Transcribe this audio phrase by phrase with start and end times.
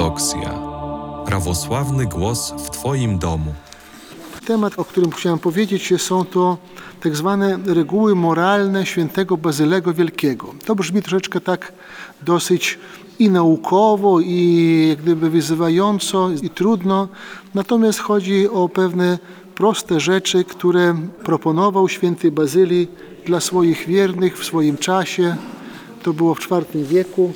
[0.00, 0.58] Ortodoksja.
[1.26, 3.54] Prawosławny głos w Twoim domu.
[4.46, 6.58] Temat, o którym chciałem powiedzieć, są to
[7.02, 10.54] tak zwane reguły moralne świętego Bazylego Wielkiego.
[10.64, 11.72] To brzmi troszeczkę tak
[12.22, 12.78] dosyć
[13.18, 17.08] i naukowo, i jak gdyby wyzywająco, i trudno.
[17.54, 19.18] Natomiast chodzi o pewne
[19.54, 20.94] proste rzeczy, które
[21.24, 22.88] proponował święty Bazylii
[23.26, 25.36] dla swoich wiernych w swoim czasie.
[26.02, 27.32] To było w IV wieku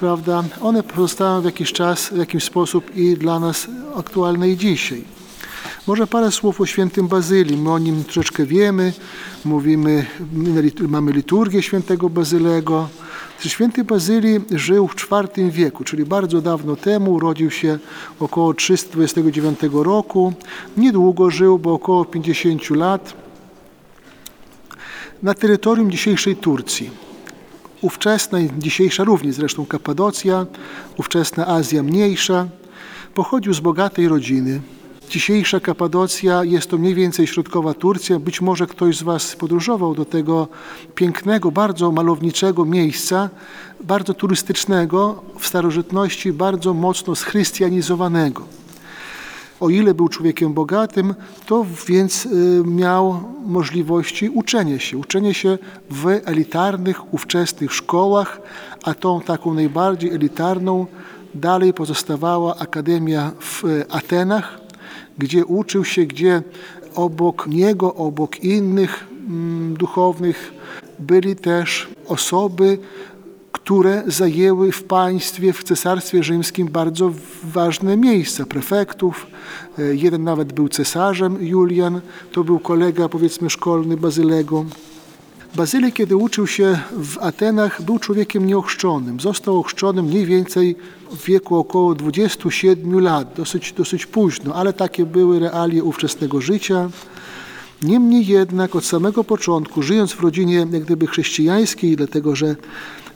[0.00, 3.66] prawda, one pozostają w jakiś czas, w jakiś sposób i dla nas
[3.96, 5.04] aktualne i dzisiaj.
[5.86, 7.56] Może parę słów o świętym Bazylii.
[7.56, 8.92] My o nim troszeczkę wiemy,
[9.44, 10.06] mówimy,
[10.88, 12.88] mamy liturgię świętego Bazylego.
[13.40, 17.78] Święty Bazylii żył w IV wieku, czyli bardzo dawno temu, urodził się
[18.20, 20.32] około 329 roku.
[20.76, 23.14] Niedługo żył, bo około 50 lat
[25.22, 27.07] na terytorium dzisiejszej Turcji
[27.80, 30.46] ówczesna dzisiejsza również zresztą Kapadocja,
[30.96, 32.48] ówczesna Azja Mniejsza,
[33.14, 34.60] pochodził z bogatej rodziny.
[35.10, 38.18] Dzisiejsza Kapadocja jest to mniej więcej środkowa Turcja.
[38.18, 40.48] Być może ktoś z Was podróżował do tego
[40.94, 43.30] pięknego, bardzo malowniczego miejsca,
[43.84, 48.42] bardzo turystycznego, w starożytności bardzo mocno schrystianizowanego.
[49.60, 51.14] O ile był człowiekiem bogatym,
[51.46, 54.98] to więc y, miał możliwości uczenia się.
[54.98, 55.58] Uczenie się
[55.90, 58.40] w elitarnych, ówczesnych szkołach,
[58.82, 60.86] a tą taką najbardziej elitarną
[61.34, 64.60] dalej pozostawała Akademia w Atenach,
[65.18, 66.42] gdzie uczył się, gdzie
[66.94, 70.52] obok niego, obok innych mm, duchownych
[70.98, 72.78] byli też osoby,
[73.68, 77.12] które zajęły w państwie, w cesarstwie rzymskim bardzo
[77.44, 78.46] ważne miejsca.
[78.46, 79.26] Prefektów,
[79.78, 82.00] e, jeden nawet był cesarzem, Julian,
[82.32, 84.64] to był kolega powiedzmy szkolny Bazylego.
[85.56, 89.20] Bazylej, kiedy uczył się w Atenach, był człowiekiem nieochrzczonym.
[89.20, 90.76] Został ochrzczony mniej więcej
[91.10, 96.90] w wieku około 27 lat, dosyć, dosyć późno, ale takie były realie ówczesnego życia.
[97.82, 102.56] Niemniej jednak od samego początku, żyjąc w rodzinie jak gdyby chrześcijańskiej, dlatego że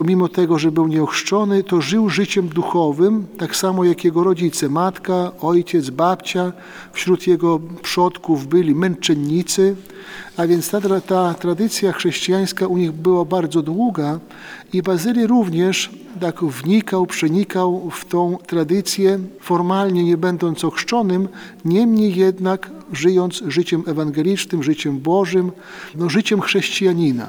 [0.03, 5.31] mimo tego, że był nieochrzczony, to żył życiem duchowym, tak samo jak jego rodzice, matka,
[5.41, 6.53] ojciec, babcia.
[6.93, 9.75] Wśród jego przodków byli męczennicy,
[10.37, 14.19] a więc ta, ta tradycja chrześcijańska u nich była bardzo długa
[14.73, 21.27] i Bazylii również tak wnikał, przenikał w tą tradycję, formalnie nie będąc ochrzczonym,
[21.65, 25.51] niemniej jednak żyjąc życiem ewangelicznym, życiem Bożym,
[25.95, 27.27] no, życiem chrześcijanina.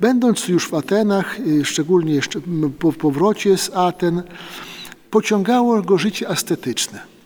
[0.00, 2.40] Będąc już w Atenach, y, szczególnie jeszcze
[2.78, 4.22] po powrocie z Aten,
[5.10, 7.16] pociągało go życie ascetyczne.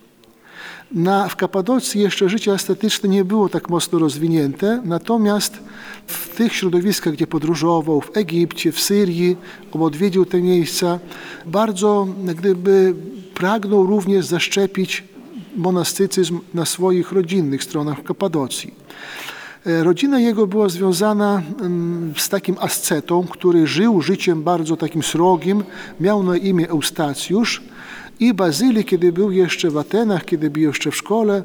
[0.92, 5.58] Na, w Kapadocji jeszcze życie estetyczne nie było tak mocno rozwinięte, natomiast
[6.06, 9.36] w tych środowiskach, gdzie podróżował, w Egipcie, w Syrii,
[9.72, 10.98] odwiedził te miejsca,
[11.46, 12.94] bardzo gdyby
[13.34, 15.04] pragnął również zaszczepić
[15.56, 18.74] monastycyzm na swoich rodzinnych stronach w Kapadocji.
[19.66, 25.64] E, rodzina jego była związana mm, z takim ascetą, który żył życiem bardzo takim srogim,
[26.00, 27.62] miał na imię Eustacjusz
[28.20, 31.44] i Bazylii, kiedy był jeszcze w Atenach, kiedy był jeszcze w szkole,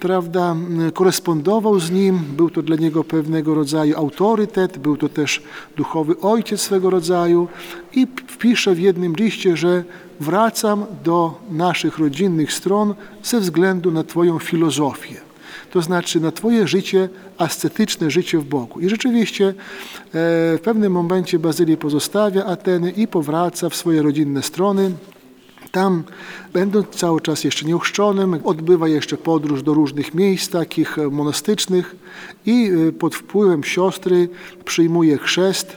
[0.00, 0.56] prawda,
[0.94, 5.42] korespondował z nim, był to dla niego pewnego rodzaju autorytet, był to też
[5.76, 7.48] duchowy ojciec swego rodzaju.
[7.92, 9.84] I wpisze w jednym liście, że
[10.20, 15.25] wracam do naszych rodzinnych stron ze względu na Twoją filozofię
[15.76, 18.80] to znaczy na Twoje życie, ascetyczne życie w Bogu.
[18.80, 19.54] I rzeczywiście e,
[20.56, 24.92] w pewnym momencie Bazylii pozostawia Ateny i powraca w swoje rodzinne strony.
[25.72, 26.04] Tam,
[26.52, 31.96] będąc cały czas jeszcze nieuchrzczonym, odbywa jeszcze podróż do różnych miejsc takich monastycznych
[32.46, 34.28] i e, pod wpływem siostry
[34.64, 35.76] przyjmuje chrzest,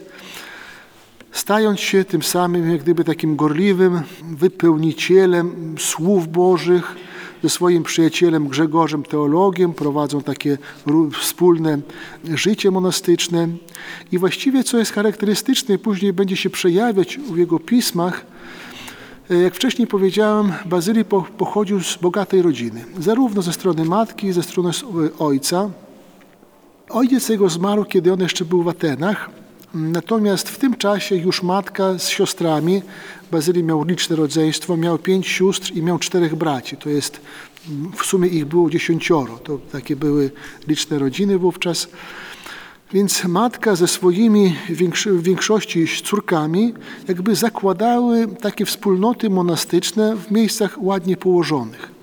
[1.31, 6.95] stając się tym samym jak gdyby takim gorliwym wypełnicielem słów Bożych,
[7.43, 10.57] ze swoim przyjacielem Grzegorzem Teologiem, prowadzą takie
[11.19, 11.79] wspólne
[12.35, 13.47] życie monastyczne.
[14.11, 18.25] I właściwie co jest charakterystyczne, później będzie się przejawiać w jego pismach,
[19.29, 21.05] e, jak wcześniej powiedziałem, Bazylii
[21.37, 24.71] pochodził z bogatej rodziny, zarówno ze strony matki, ze strony
[25.19, 25.69] ojca.
[26.89, 29.29] Ojciec jego zmarł, kiedy on jeszcze był w Atenach,
[29.73, 32.81] Natomiast w tym czasie już matka z siostrami,
[33.31, 36.77] Bazylii miał liczne rodzeństwo, miał pięć sióstr i miał czterech braci.
[36.77, 37.21] To jest,
[37.97, 39.37] w sumie ich było dziesięcioro.
[39.37, 40.31] To takie były
[40.67, 41.87] liczne rodziny wówczas.
[42.93, 46.73] Więc matka ze swoimi w większości córkami
[47.07, 51.98] jakby zakładały takie wspólnoty monastyczne w miejscach ładnie położonych.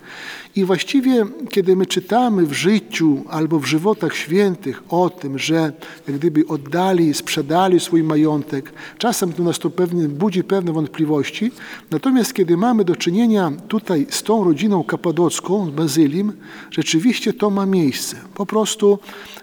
[0.57, 5.73] I właściwie, kiedy my czytamy w życiu albo w żywotach świętych o tym, że
[6.09, 11.51] jak gdyby oddali, sprzedali swój majątek, czasem to nas to pewnie, budzi pewne wątpliwości.
[11.91, 16.33] Natomiast kiedy mamy do czynienia tutaj z tą rodziną kapadocką, z Bazylim,
[16.71, 18.17] rzeczywiście to ma miejsce.
[18.35, 18.99] Po prostu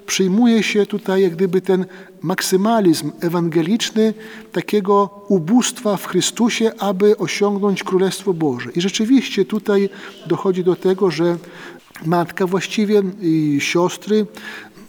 [0.05, 1.85] przyjmuje się tutaj jak gdyby ten
[2.23, 4.13] maksymalizm ewangeliczny
[4.51, 8.69] takiego ubóstwa w Chrystusie, aby osiągnąć Królestwo Boże.
[8.75, 9.89] I rzeczywiście tutaj
[10.27, 11.37] dochodzi do tego, że
[12.05, 14.25] matka właściwie i siostry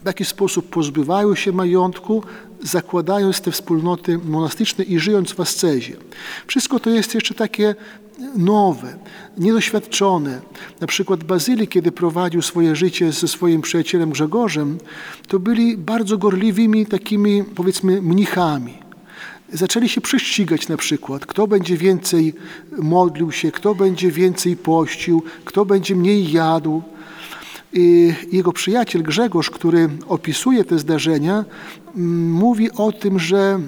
[0.03, 2.23] w jakiś sposób pozbywają się majątku,
[2.63, 5.97] zakładając te wspólnoty monastyczne i żyjąc w ascezie.
[6.47, 7.75] Wszystko to jest jeszcze takie
[8.37, 8.99] nowe,
[9.39, 10.41] niedoświadczone.
[10.81, 14.79] Na przykład Bazyli, kiedy prowadził swoje życie ze swoim przyjacielem Grzegorzem,
[15.29, 18.79] to byli bardzo gorliwymi takimi, powiedzmy, mnichami.
[19.53, 22.35] Zaczęli się prześcigać na przykład, kto będzie więcej
[22.79, 26.83] modlił się, kto będzie więcej pościł, kto będzie mniej jadł.
[27.73, 31.45] I jego przyjaciel Grzegorz, który opisuje te zdarzenia,
[31.95, 33.61] mówi o tym, że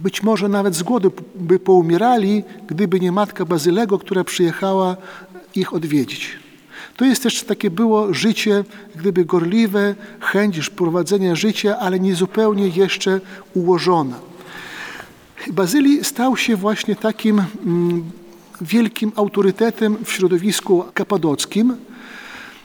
[0.00, 4.96] być może nawet z głodu by poumierali, gdyby nie matka Bazylego, która przyjechała
[5.54, 6.30] ich odwiedzić.
[6.96, 8.64] To jest też takie było życie,
[8.96, 13.20] gdyby gorliwe, chęć prowadzenia życia, ale nie zupełnie jeszcze
[13.54, 14.16] ułożona.
[15.50, 18.04] Bazylii stał się właśnie takim mm,
[18.60, 21.76] wielkim autorytetem w środowisku kapadockim,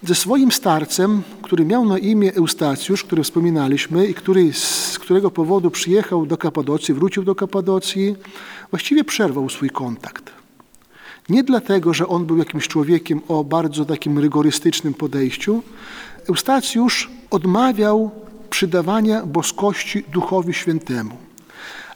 [0.03, 5.71] ze swoim starcem, który miał na imię Eustacjusz, który wspominaliśmy i który z którego powodu
[5.71, 8.15] przyjechał do Kapadocji, wrócił do Kapadocji,
[8.69, 10.31] właściwie przerwał swój kontakt.
[11.29, 15.63] Nie dlatego, że on był jakimś człowiekiem o bardzo takim rygorystycznym podejściu.
[16.29, 18.11] Eustacjusz odmawiał
[18.50, 21.17] przydawania boskości Duchowi Świętemu.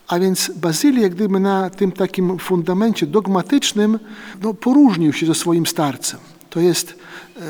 [0.07, 3.99] A więc Bazylii, jak gdyby na tym takim fundamencie dogmatycznym,
[4.41, 6.19] no, poróżnił się ze swoim starcem.
[6.49, 6.95] To jest
[7.37, 7.41] e,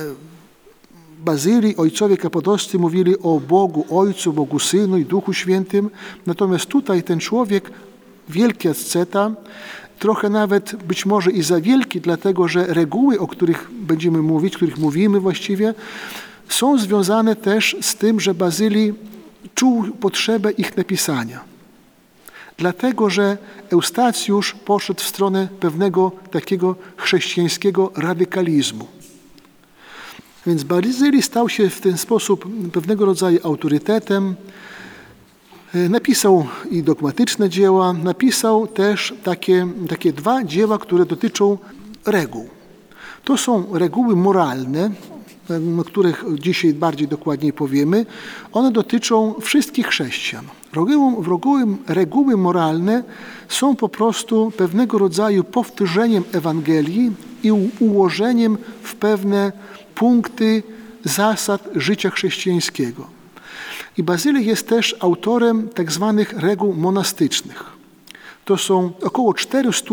[1.18, 5.90] Bazylii ojcowie kapodoscy mówili o Bogu Ojcu, Bogu Synu i Duchu Świętym,
[6.26, 7.72] natomiast tutaj ten człowiek,
[8.30, 9.32] wielki asceta,
[10.00, 14.78] trochę nawet być może i za wielki, dlatego że reguły, o których będziemy mówić, których
[14.78, 15.74] mówimy właściwie,
[16.50, 18.94] są związane też z tym, że Bazylii
[19.56, 21.40] czuł potrzebę ich napisania.
[22.58, 23.38] Dlatego, że
[23.70, 28.88] Eustacjusz poszedł w stronę pewnego takiego chrześcijańskiego radykalizmu.
[30.48, 34.36] Więc Bazyli stał się w ten sposób pewnego rodzaju autorytetem.
[35.76, 41.58] E, napisał i dogmatyczne dzieła, napisał też takie, takie dwa dzieła, które dotyczą
[42.06, 42.50] reguł.
[43.24, 44.92] To są reguły moralne,
[45.80, 48.06] o których dzisiaj bardziej dokładniej powiemy.
[48.52, 50.46] One dotyczą wszystkich chrześcijan.
[51.88, 53.04] Reguły, moralne
[53.50, 57.12] są po prostu pewnego rodzaju powtórzeniem Ewangelii
[57.44, 59.52] i ułożeniem w pewne
[59.96, 60.64] punkty
[61.04, 63.08] zasad życia chrześcijańskiego.
[63.98, 67.64] I Bazylik jest też autorem tak zwanych reguł monastycznych.
[68.46, 69.86] To są około 400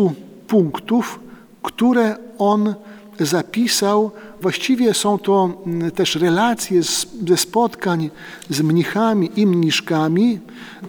[0.47, 1.19] punktów,
[1.63, 2.75] które on
[3.19, 4.11] zapisał.
[4.41, 6.81] Właściwie są to mm, też relacje
[7.27, 8.09] ze spotkań
[8.49, 10.39] z mnichami i mniszkami,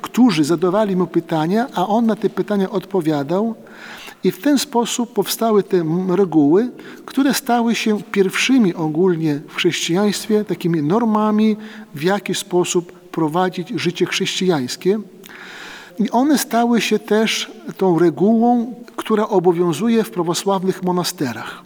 [0.02, 3.54] którzy zadawali mu pytania, a on na te pytania odpowiadał.
[4.24, 6.70] I w ten sposób powstały te reguły,
[7.06, 11.56] które stały się pierwszymi ogólnie w chrześcijaństwie takimi normami,
[11.94, 14.98] w jaki sposób prowadzić życie chrześcijańskie.
[15.98, 21.65] I one stały się też tą regułą, która obowiązuje w prawosławnych monasterach.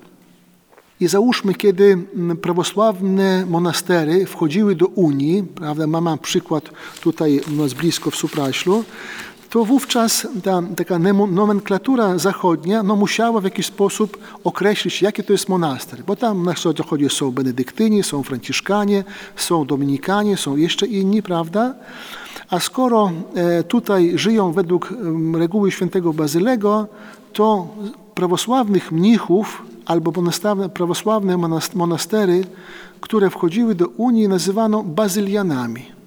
[1.00, 1.98] I załóżmy, kiedy
[2.42, 8.84] prawosławne monastery wchodziły do Unii, prawda, mamy przykład tutaj u nas blisko w Supraślu,
[9.50, 15.48] to wówczas ta taka nomenklatura zachodnia no, musiała w jakiś sposób określić, jaki to jest
[15.48, 16.04] monaster.
[16.06, 19.04] Bo tam na zachodzie są benedyktyni, są franciszkanie,
[19.36, 21.74] są dominikanie, są jeszcze inni, prawda?
[22.50, 24.94] A skoro e, tutaj żyją według
[25.34, 26.86] reguły świętego Bazylego,
[27.32, 27.68] to
[28.14, 30.12] prawosławnych mnichów albo
[30.74, 31.36] prawosławne
[31.74, 32.44] monastery,
[33.00, 36.00] które wchodziły do Unii, nazywano bazylianami.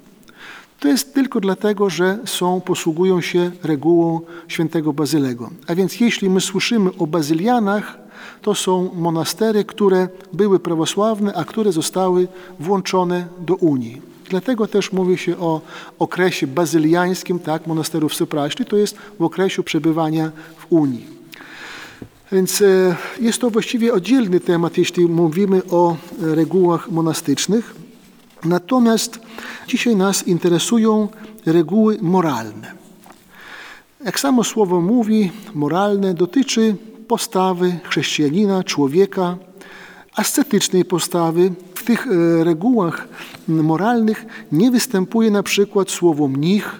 [0.79, 5.49] To jest tylko dlatego, że są, posługują się regułą świętego Bazylego.
[5.67, 7.97] A więc jeśli my słyszymy o bazylianach,
[8.41, 12.27] to są monastery, które były prawosławne, a które zostały
[12.59, 14.01] włączone do Unii.
[14.29, 15.61] Dlatego też mówi się o
[15.99, 21.22] okresie bazyliańskim, tak, monasterów Sopraśli, to jest w okresie przebywania w Unii.
[22.33, 27.75] Więc e, jest to właściwie oddzielny temat, jeśli mówimy o regułach monastycznych.
[28.45, 29.19] Natomiast
[29.67, 31.07] dzisiaj nas interesują
[31.45, 32.71] reguły moralne.
[34.05, 36.75] Jak samo słowo mówi, moralne dotyczy
[37.07, 39.37] postawy chrześcijanina, człowieka,
[40.15, 41.51] ascetycznej postawy.
[41.75, 43.07] W tych e, regułach
[43.47, 46.75] moralnych nie występuje na przykład słowo mnich,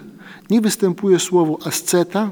[0.50, 2.30] nie występuje słowo asceta.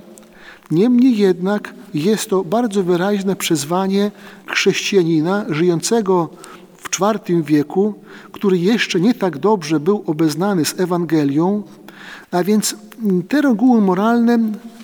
[0.71, 4.11] Niemniej jednak jest to bardzo wyraźne przyzwanie
[4.47, 6.29] chrześcijanina żyjącego
[6.77, 7.95] w IV wieku,
[8.33, 11.63] który jeszcze nie tak dobrze był obeznany z Ewangelią,
[12.31, 12.77] a więc
[13.29, 14.39] te reguły moralne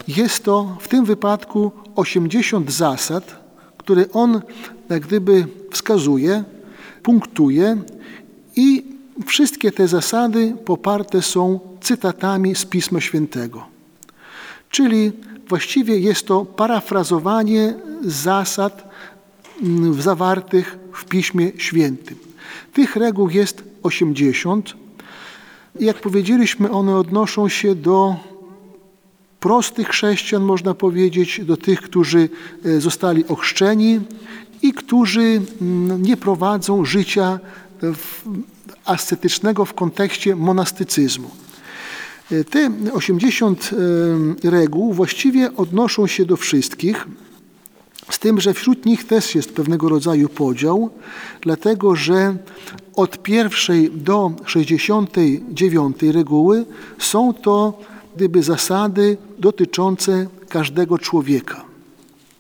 [0.09, 4.41] jest to w tym wypadku 80 zasad, które on
[4.91, 6.45] jak gdyby wskazuje,
[7.03, 7.77] punktuje
[8.57, 8.85] i
[9.27, 13.67] wszystkie te zasady poparte są cytatami z Pisma Świętego.
[14.71, 15.13] Czyli
[15.49, 18.89] właściwie jest to parafrazowanie zasad
[19.63, 22.17] mm, zawartych w Piśmie Świętym.
[22.73, 24.75] Tych reguł jest 80.
[25.81, 28.17] Jak powiedzieliśmy, one odnoszą się do
[29.41, 32.29] prostych chrześcijan, można powiedzieć, do tych, którzy
[32.65, 34.01] e, zostali ochrzczeni
[34.63, 37.39] i którzy mm, nie prowadzą życia
[38.85, 41.31] ascetycznego w kontekście monastycyzmu.
[42.51, 43.71] Te 80
[44.45, 47.07] e, reguł właściwie odnoszą się do wszystkich,
[48.11, 50.91] z tym, że wśród nich też jest pewnego rodzaju podział,
[51.41, 52.37] dlatego że
[52.95, 56.67] od pierwszej do 69 reguły
[56.99, 57.79] są to
[58.17, 61.65] gdyby zasady dotyczące każdego człowieka,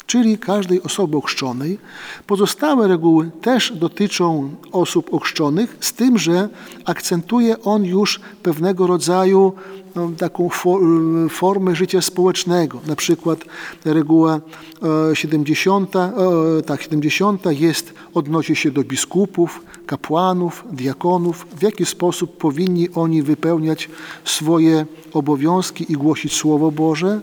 [0.08, 1.78] czyli każdej osoby ochrzczonej.
[2.26, 6.48] Pozostałe reguły też dotyczą osób ochrzczonych, z tym, że
[6.84, 9.52] akcentuje on już pewnego rodzaju
[9.94, 10.48] no, taką
[11.30, 12.80] formę życia społecznego.
[12.86, 13.38] Na przykład
[13.84, 14.40] reguła
[15.14, 16.00] 70, e,
[16.58, 23.22] e, tak, 70 jest, odnosi się do biskupów, kapłanów, diakonów, w jaki sposób powinni oni
[23.22, 23.88] wypełniać
[24.24, 27.20] swoje obowiązki i głosić Słowo Boże.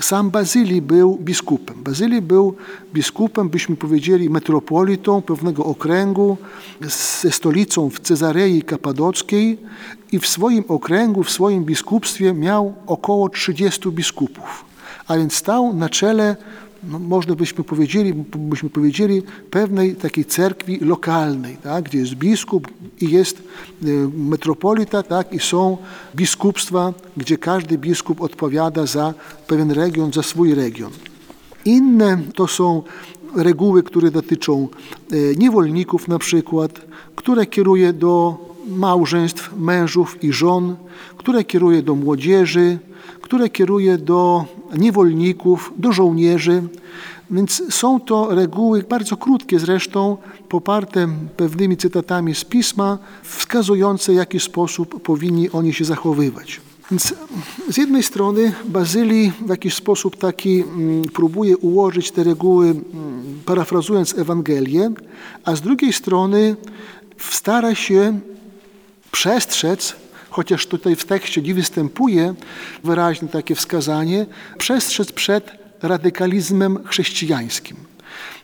[0.00, 1.82] Sam Bazylii był biskupem.
[1.82, 2.54] Bazylii był
[2.94, 6.36] biskupem, byśmy powiedzieli, metropolitą pewnego okręgu
[6.80, 9.58] ze stolicą w Cezarei Kapadockiej
[10.12, 14.64] i w swoim okręgu, w swoim biskupstwie miał około 30 biskupów.
[15.08, 16.36] A więc stał na czele
[16.82, 22.68] no, można byśmy powiedzieli, byśmy powiedzieli pewnej takiej cerkwi lokalnej, tak, gdzie jest biskup
[23.00, 25.76] i jest e, metropolita, tak, i są
[26.16, 29.14] biskupstwa, gdzie każdy biskup odpowiada za
[29.46, 30.90] pewien region, za swój region.
[31.64, 32.82] Inne to są
[33.36, 34.68] reguły, które dotyczą
[35.12, 36.80] e, niewolników na przykład,
[37.16, 38.36] które kieruje do
[38.68, 40.76] małżeństw, mężów i żon,
[41.16, 42.78] które kieruje do młodzieży,
[43.30, 44.44] które kieruje do
[44.78, 46.62] niewolników, do żołnierzy.
[47.30, 50.16] Więc są to reguły bardzo krótkie zresztą,
[50.48, 56.60] poparte pewnymi cytatami z pisma, wskazujące, w jaki sposób powinni oni się zachowywać.
[56.90, 57.14] Więc
[57.68, 62.84] z jednej strony Bazylii w jakiś sposób taki mm, próbuje ułożyć te reguły, mm,
[63.46, 64.90] parafrazując Ewangelię,
[65.44, 66.56] a z drugiej strony
[67.18, 68.20] stara się
[69.10, 69.96] przestrzec
[70.30, 72.34] chociaż tutaj w tekście nie występuje
[72.84, 74.26] wyraźnie takie wskazanie,
[74.58, 75.50] przestrzec przed
[75.82, 77.76] radykalizmem chrześcijańskim.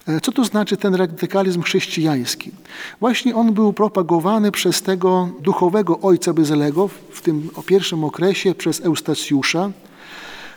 [0.08, 2.50] E, co to znaczy ten radykalizm chrześcijański?
[3.00, 9.70] Właśnie on był propagowany przez tego duchowego ojca Bezylego w tym pierwszym okresie przez Eustacjusza.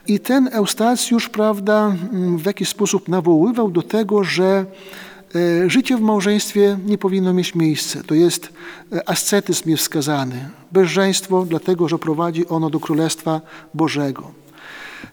[0.08, 1.96] I ten Eustacjusz, prawda,
[2.38, 4.66] w jakiś sposób nawoływał do tego, że
[5.68, 8.00] życie w małżeństwie nie powinno mieć miejsca.
[8.04, 8.54] To jest
[8.94, 10.50] e, ascetyzm jest wskazany.
[10.72, 13.42] Bezżeństwo, dlatego że prowadzi ono do Królestwa
[13.74, 14.32] Bożego.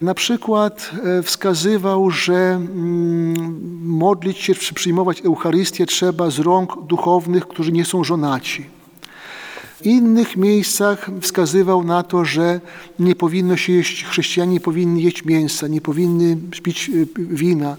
[0.00, 7.72] Na przykład e, wskazywał, że mm, modlić się, przyjmować Eucharystię trzeba z rąk duchownych, którzy
[7.72, 8.75] nie są żonaci.
[9.76, 12.60] W innych miejscach wskazywał na to, że
[12.98, 17.76] nie powinno się jeść, chrześcijanie nie powinni jeść mięsa, nie powinny pić y, wina.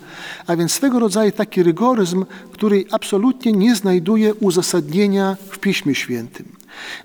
[0.48, 6.46] A więc swego rodzaju taki rygoryzm, który absolutnie nie znajduje uzasadnienia w Piśmie Świętym.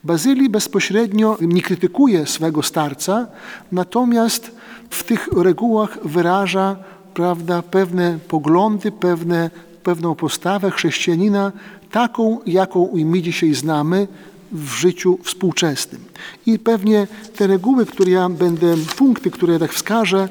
[0.04, 3.26] Bazylii bezpośrednio nie krytykuje swego starca,
[3.72, 4.50] natomiast
[4.90, 6.76] w tych regułach wyraża
[7.14, 9.50] prawda, pewne poglądy, pewne,
[9.82, 11.52] pewną postawę chrześcijanina,
[11.90, 14.08] taką, jaką my dzisiaj znamy,
[14.52, 16.00] w życiu współczesnym.
[16.47, 17.06] I pewnie
[17.37, 20.28] te reguły, które ja będę, punkty, które ja tak wskażę,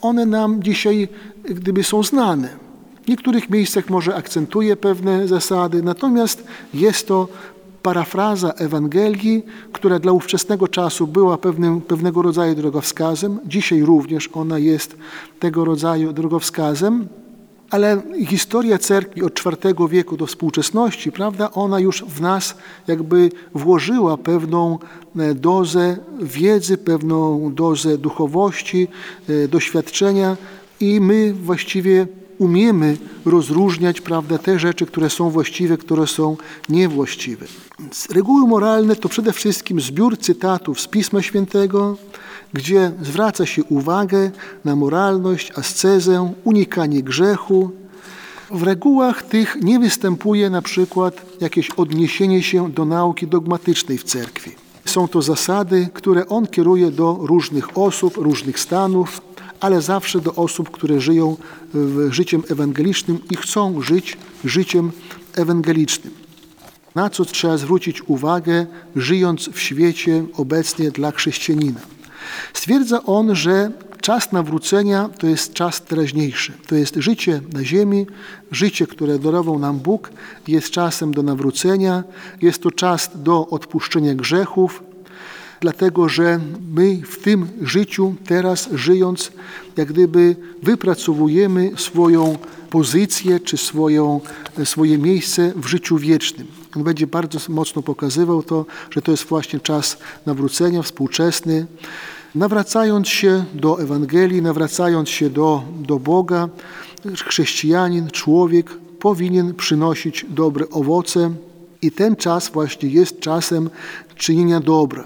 [0.00, 1.08] one nam dzisiaj
[1.44, 2.48] gdyby są znane.
[3.04, 6.44] W niektórych miejscach może akcentuje pewne zasady, natomiast
[6.74, 7.28] jest to
[7.82, 13.38] parafraza Ewangelii, która dla ówczesnego czasu była pewnym, pewnego rodzaju drogowskazem.
[13.46, 14.96] Dzisiaj również ona jest
[15.40, 17.08] tego rodzaju drogowskazem.
[17.70, 22.54] Ale historia cerkwi od IV wieku do współczesności, prawda, ona już w nas
[22.86, 24.78] jakby włożyła pewną
[25.16, 28.88] e, dozę wiedzy, pewną dozę duchowości,
[29.28, 30.36] e, doświadczenia
[30.80, 32.06] i my właściwie
[32.38, 36.36] umiemy rozróżniać prawda, te rzeczy, które są właściwe, które są
[36.68, 37.46] niewłaściwe.
[38.10, 41.96] Reguły moralne to przede wszystkim zbiór cytatów z Pisma Świętego,
[42.56, 44.30] gdzie zwraca się uwagę
[44.64, 47.70] na moralność, ascezę, unikanie grzechu.
[48.50, 54.50] W regułach tych nie występuje na przykład jakieś odniesienie się do nauki dogmatycznej w cerkwi.
[54.84, 59.20] Są to zasady, które on kieruje do różnych osób, różnych stanów,
[59.60, 61.36] ale zawsze do osób, które żyją
[62.10, 64.92] życiem ewangelicznym i chcą żyć życiem
[65.34, 66.14] ewangelicznym.
[66.94, 71.95] Na co trzeba zwrócić uwagę, żyjąc w świecie obecnie dla chrześcijanina.
[72.54, 76.52] Stwierdza on, że czas nawrócenia to jest czas teraźniejszy.
[76.66, 78.06] To jest życie na ziemi,
[78.50, 80.10] życie, które darował nam Bóg,
[80.48, 82.04] jest czasem do nawrócenia,
[82.42, 84.82] jest to czas do odpuszczenia grzechów,
[85.60, 86.40] dlatego że
[86.74, 89.32] my w tym życiu, teraz żyjąc,
[89.76, 92.38] jak gdyby wypracowujemy swoją
[92.70, 94.20] pozycję czy swoją,
[94.64, 96.46] swoje miejsce w życiu wiecznym.
[96.76, 101.66] On będzie bardzo mocno pokazywał to, że to jest właśnie czas nawrócenia współczesny.
[102.36, 106.48] Nawracając się do Ewangelii, nawracając się do, do Boga,
[107.24, 111.30] chrześcijanin, człowiek powinien przynosić dobre owoce
[111.82, 113.70] i ten czas właśnie jest czasem
[114.16, 115.04] czynienia dobra.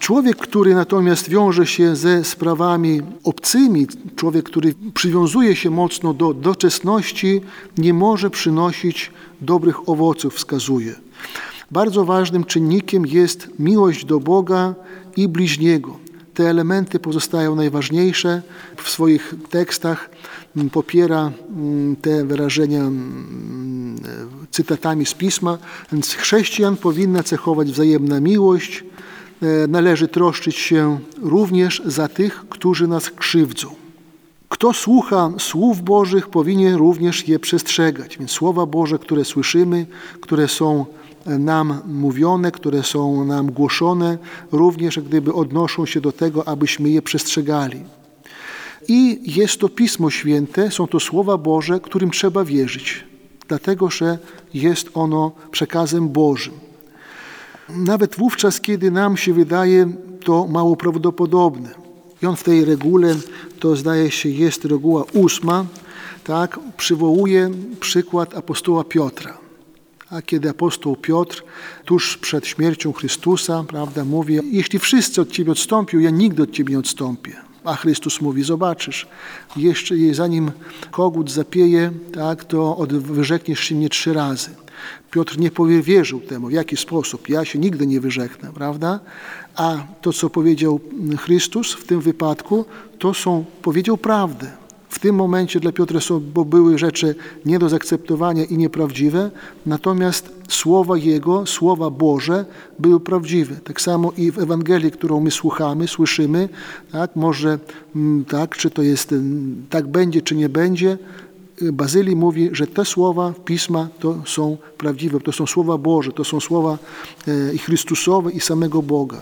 [0.00, 3.86] Człowiek, który natomiast wiąże się ze sprawami obcymi,
[4.16, 7.40] człowiek, który przywiązuje się mocno do doczesności,
[7.78, 10.94] nie może przynosić dobrych owoców, wskazuje.
[11.70, 14.74] Bardzo ważnym czynnikiem jest miłość do Boga
[15.16, 15.96] i bliźniego.
[16.34, 18.42] Te elementy pozostają najważniejsze.
[18.76, 20.10] W swoich tekstach
[20.72, 21.32] popiera
[22.02, 22.90] te wyrażenia
[24.50, 25.58] cytatami z pisma,
[25.92, 28.84] więc chrześcijan powinna cechować wzajemna miłość,
[29.68, 33.68] należy troszczyć się również za tych, którzy nas krzywdzą.
[34.48, 38.18] Kto słucha słów Bożych, powinien również je przestrzegać.
[38.18, 39.86] Więc słowa Boże, które słyszymy,
[40.20, 40.86] które są
[41.38, 44.18] nam mówione, które są nam głoszone,
[44.52, 47.80] również gdyby odnoszą się do tego, abyśmy je przestrzegali.
[48.88, 53.04] I jest to Pismo Święte, są to słowa Boże, którym trzeba wierzyć,
[53.48, 54.18] dlatego że
[54.54, 56.54] jest ono przekazem Bożym.
[57.68, 59.92] Nawet wówczas, kiedy nam się wydaje
[60.24, 61.74] to mało prawdopodobne.
[62.22, 63.16] I on w tej regule,
[63.60, 65.64] to zdaje się jest reguła ósma,
[66.24, 67.50] tak, przywołuje
[67.80, 69.47] przykład apostoła Piotra.
[70.10, 71.44] A kiedy apostoł Piotr
[71.84, 76.72] tuż przed śmiercią Chrystusa, prawda, mówi, jeśli wszyscy od Ciebie odstąpią, ja nigdy od Ciebie
[76.72, 77.36] nie odstąpię.
[77.64, 79.06] A Chrystus mówi, zobaczysz,
[79.56, 80.50] jeszcze zanim
[80.90, 84.50] kogut zapieje, tak, to wyrzekniesz się mnie trzy razy.
[85.10, 87.28] Piotr nie powierzył temu, w jaki sposób.
[87.28, 89.00] Ja się nigdy nie wyrzeknę, prawda?
[89.54, 90.80] A to, co powiedział
[91.18, 92.64] Chrystus w tym wypadku,
[92.98, 94.52] to są, powiedział prawdę.
[94.98, 96.00] W tym momencie dla Piotra
[96.34, 99.30] bo były rzeczy nie do zaakceptowania i nieprawdziwe,
[99.66, 102.44] natomiast słowa Jego, słowa Boże
[102.78, 103.56] były prawdziwe.
[103.64, 106.48] Tak samo i w Ewangelii, którą my słuchamy, słyszymy,
[106.92, 107.58] tak, może
[108.28, 109.14] tak, czy to jest,
[109.70, 110.98] tak będzie, czy nie będzie,
[111.72, 116.40] Bazylii mówi, że te słowa Pisma to są prawdziwe, to są słowa Boże, to są
[116.40, 116.78] słowa
[117.54, 119.20] i Chrystusowe, i samego Boga.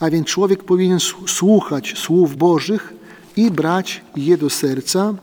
[0.00, 3.03] A więc człowiek powinien słuchać słów Bożych
[3.36, 5.14] i brać je do serca,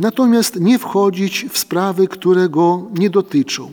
[0.00, 3.70] natomiast nie wchodzić w sprawy, które go nie dotyczą.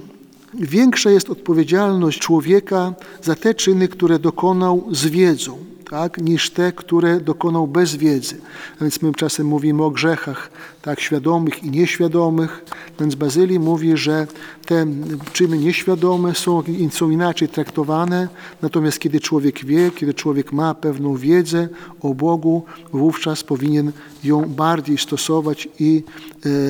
[0.54, 5.58] Większa jest odpowiedzialność człowieka za te czyny, które dokonał z wiedzą
[5.90, 8.38] tak, niż te, które dokonał bez wiedzy.
[8.76, 12.66] A więc my czasem mówimy o grzechach tak, świadomych i nieświadomych.
[13.00, 14.28] Więc Bazylii mówi, że
[14.66, 14.86] te
[15.34, 18.28] czyny nieświadome są, są inaczej traktowane,
[18.62, 21.68] natomiast kiedy człowiek wie, kiedy człowiek ma pewną wiedzę
[22.02, 23.92] o Bogu, wówczas powinien
[24.24, 26.04] ją bardziej stosować i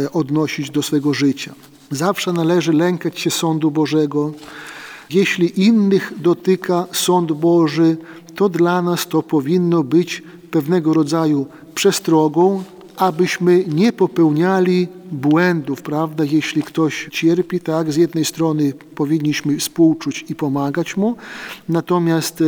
[0.06, 1.54] e, odnosić do swego życia.
[1.92, 4.34] Zawsze należy lękać się sądu Bożego.
[5.10, 7.98] Jeśli innych dotyka sąd Boży,
[8.40, 12.64] to dla nas to powinno być pewnego rodzaju przestrogą,
[12.98, 16.24] abyśmy nie popełniali błędów, prawda?
[16.24, 21.16] Jeśli ktoś cierpi, tak, z jednej strony powinniśmy współczuć i pomagać mu,
[21.70, 22.46] natomiast e,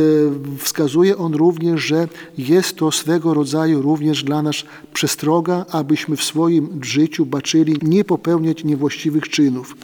[0.58, 4.56] wskazuje on również, że jest to swego rodzaju również dla nas
[4.92, 9.76] przestroga, abyśmy w swoim życiu baczyli nie popełniać niewłaściwych czynów.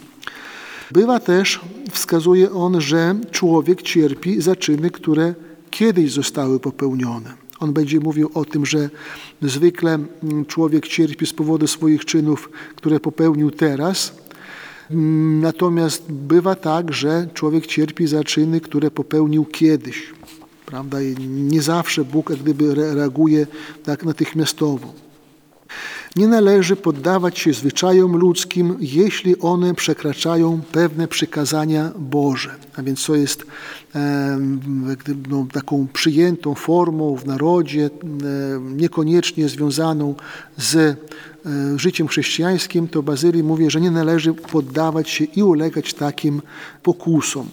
[0.91, 1.59] Bywa też,
[1.91, 5.33] wskazuje on, że człowiek cierpi za czyny, które
[5.71, 7.33] kiedyś zostały popełnione.
[7.59, 8.89] On będzie mówił o tym, że
[9.41, 14.13] zwykle mm, człowiek cierpi z powodu swoich czynów, które popełnił teraz.
[14.91, 20.13] Mm, natomiast bywa tak, że człowiek cierpi za czyny, które popełnił kiedyś.
[20.65, 21.01] Prawda?
[21.01, 23.47] I nie zawsze Bóg jak gdyby reaguje
[23.83, 25.08] tak natychmiastowo.
[26.15, 32.55] Nie należy poddawać się zwyczajom ludzkim, jeśli one przekraczają pewne przykazania Boże.
[32.77, 33.45] A więc co jest
[35.29, 37.89] no, taką przyjętą formą w narodzie,
[38.61, 40.15] niekoniecznie związaną
[40.57, 40.95] z e,
[41.75, 46.41] życiem chrześcijańskim, to Bazylii mówi, że nie należy poddawać się i ulegać takim
[46.83, 47.49] pokusom.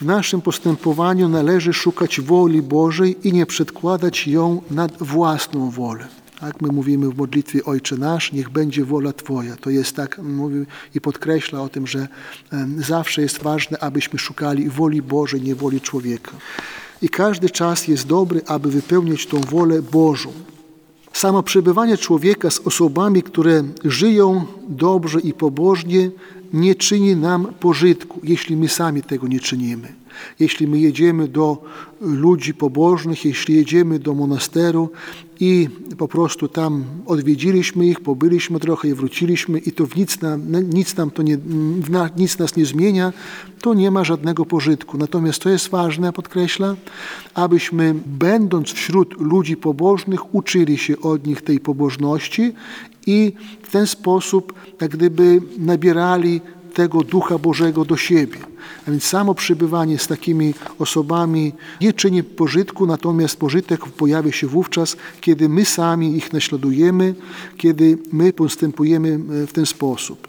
[0.00, 6.21] W naszym postępowaniu należy szukać woli Bożej i nie przedkładać ją nad własną wolę.
[6.42, 9.56] Tak, my mówimy w modlitwie Ojcze Nasz, niech będzie wola Twoja.
[9.56, 12.08] To jest tak, mówi i podkreśla o tym, że
[12.78, 16.32] zawsze jest ważne, abyśmy szukali woli Bożej, nie woli człowieka.
[17.02, 20.32] I każdy czas jest dobry, aby wypełniać tą wolę Bożą.
[21.12, 26.10] Samo przebywanie człowieka z osobami, które żyją dobrze i pobożnie,
[26.52, 30.02] nie czyni nam pożytku, jeśli my sami tego nie czynimy.
[30.40, 31.64] Jeśli my jedziemy do
[32.00, 34.90] ludzi pobożnych, jeśli jedziemy do monasteru
[35.40, 40.42] i po prostu tam odwiedziliśmy ich, pobyliśmy trochę i wróciliśmy i to w nic, nam,
[40.74, 41.38] nic, nam to nie,
[42.16, 43.12] nic nas nie zmienia,
[43.60, 44.98] to nie ma żadnego pożytku.
[44.98, 46.76] Natomiast to jest ważne, podkreśla,
[47.34, 52.52] abyśmy będąc wśród ludzi pobożnych uczyli się od nich tej pobożności
[53.06, 53.32] i
[53.72, 56.40] ten sposób jak gdyby nabierali
[56.74, 58.38] tego Ducha Bożego do siebie.
[58.88, 64.96] A więc samo przybywanie z takimi osobami nie czyni pożytku, natomiast pożytek pojawia się wówczas,
[65.20, 67.14] kiedy my sami ich naśladujemy,
[67.56, 70.28] kiedy my postępujemy w ten sposób.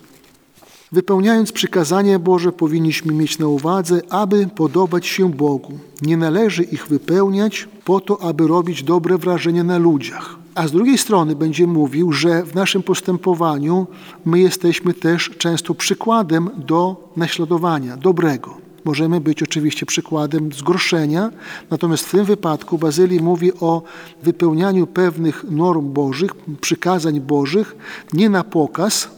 [0.92, 5.80] Wypełniając przykazania Boże, powinniśmy mieć na uwadze, aby podobać się Bogu.
[6.02, 10.43] Nie należy ich wypełniać po to, aby robić dobre wrażenie na ludziach.
[10.56, 13.88] A z drugiej strony będzie mówił, że w naszym postępowaniu
[14.26, 18.58] my jesteśmy też często przykładem do naśladowania, dobrego.
[18.86, 21.32] Możemy być oczywiście przykładem zgorszenia,
[21.70, 23.82] natomiast w tym wypadku Bazylii mówi o
[24.24, 27.76] wypełnianiu pewnych norm Bożych, przykazań Bożych,
[28.14, 29.10] nie na pokaz,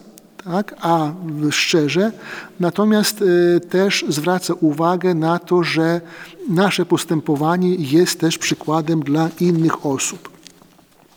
[0.44, 1.14] tak, a
[1.52, 2.12] szczerze,
[2.60, 6.02] natomiast y, też zwraca uwagę na to, że
[6.50, 10.35] nasze postępowanie jest też przykładem dla innych osób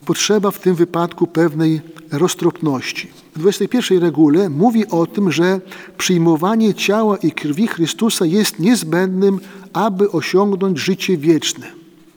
[0.09, 3.07] potrzeba w tym wypadku pewnej roztropności.
[3.35, 5.61] W 21 regule mówi o tym, że
[5.97, 9.39] przyjmowanie ciała i krwi Chrystusa jest niezbędnym,
[9.73, 11.67] aby osiągnąć życie wieczne.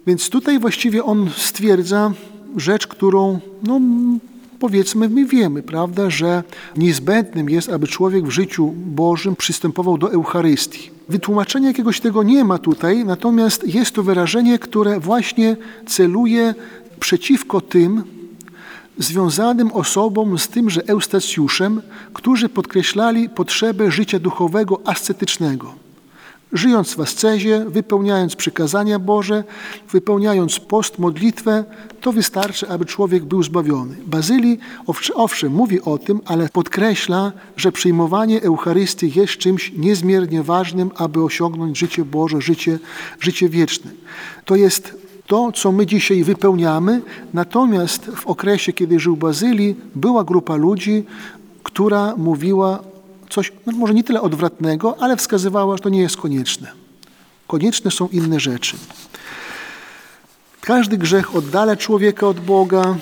[0.07, 2.13] Więc tutaj właściwie on stwierdza
[2.57, 3.81] rzecz, którą no,
[4.61, 6.43] powiedzmy my wiemy, prawda, że
[6.77, 10.91] niezbędnym jest, aby człowiek w życiu Bożym przystępował do Eucharystii.
[11.09, 16.55] Wytłumaczenia jakiegoś tego nie ma tutaj, natomiast jest to wyrażenie, które właśnie celuje
[17.03, 18.03] przeciwko tym
[18.99, 25.75] związanym osobom z tymże Eustacjuszem, którzy podkreślali potrzebę życia duchowego ascetycznego.
[26.53, 29.45] Żyjąc w ascezie, wypełniając przykazania Boże,
[29.91, 31.65] wypełniając post, modlitwę,
[32.01, 33.97] to wystarczy, aby człowiek był zbawiony.
[34.07, 34.59] Bazylii
[35.15, 41.79] owszem mówi o tym, ale podkreśla, że przyjmowanie Eucharystii jest czymś niezmiernie ważnym, aby osiągnąć
[41.79, 42.79] życie Boże, życie,
[43.21, 43.91] życie wieczne.
[44.45, 47.01] To jest to, co my dzisiaj wypełniamy.
[47.35, 51.05] Natomiast w okresie, kiedy żył Bazylii, była grupa ludzi,
[51.63, 52.79] która mówiła
[53.31, 56.73] coś, no może nie tyle odwrotnego, ale wskazywała, że to nie jest konieczne.
[57.47, 58.77] Konieczne są inne rzeczy.
[60.61, 62.95] Każdy grzech oddala człowieka od Boga,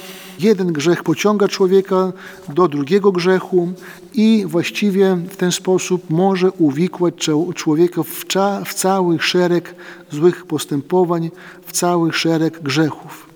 [0.43, 2.13] jeden grzech pociąga człowieka
[2.49, 3.73] do drugiego grzechu
[4.15, 7.15] i właściwie w ten sposób może uwikłać
[7.55, 8.25] człowieka w,
[8.65, 9.75] w cały szereg
[10.11, 11.31] złych postępowań,
[11.67, 13.27] w cały szereg grzechów.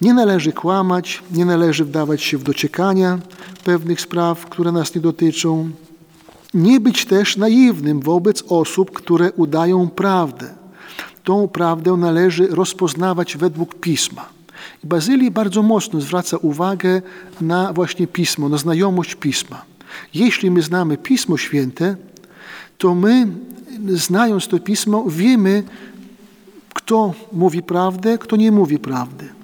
[0.00, 3.18] Nie należy kłamać, nie należy wdawać się w dociekania
[3.64, 5.70] pewnych spraw, które nas nie dotyczą.
[6.54, 10.54] Nie być też naiwnym wobec osób, które udają prawdę.
[11.24, 14.39] Tą prawdę należy rozpoznawać według pisma.
[14.84, 17.02] I Bazylii bardzo mocno zwraca uwagę
[17.40, 19.62] na właśnie pismo, na znajomość pisma.
[20.14, 21.96] Jeśli my znamy Pismo Święte,
[22.78, 23.26] to my,
[23.88, 25.62] znając to pismo, wiemy,
[26.74, 29.39] kto mówi prawdę, kto nie mówi prawdy.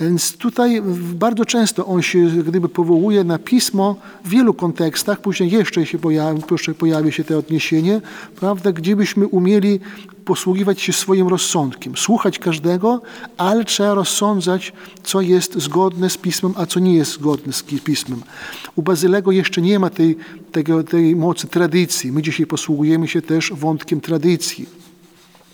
[0.00, 0.82] Więc tutaj
[1.14, 6.42] bardzo często on się gdyby powołuje na pismo w wielu kontekstach, później jeszcze się pojawi,
[6.78, 8.00] pojawi się to odniesienie,
[8.36, 9.80] prawda, gdzie byśmy umieli
[10.24, 13.02] posługiwać się swoim rozsądkiem, słuchać każdego,
[13.36, 18.22] ale trzeba rozsądzać, co jest zgodne z pismem, a co nie jest zgodne z pismem.
[18.76, 20.16] U Bazylego jeszcze nie ma tej,
[20.90, 22.12] tej mocy tradycji.
[22.12, 24.85] My dzisiaj posługujemy się też wątkiem tradycji.